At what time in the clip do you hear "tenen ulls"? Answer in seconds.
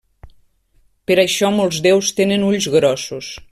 2.21-2.69